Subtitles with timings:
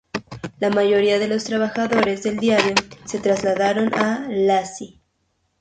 [0.57, 2.73] La mayoría de los trabajadores del diario
[3.05, 4.99] se trasladaron a Iaşi.